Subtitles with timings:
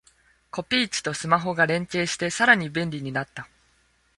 [0.49, 3.47] コピー機とスマホが連携してさらに便利になった